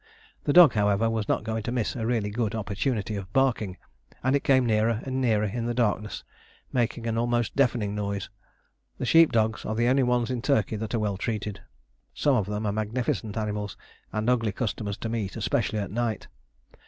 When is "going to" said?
1.43-1.71